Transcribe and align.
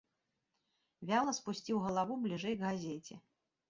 Вяла 1.11 1.37
спусціў 1.41 1.77
галаву 1.87 2.13
бліжэй 2.27 2.53
к 2.61 2.69
газеце. 2.69 3.25